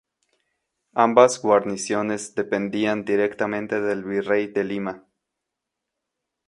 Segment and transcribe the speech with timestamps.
[0.95, 5.05] Ambas guarniciones dependían directamente del Virrey de Lima.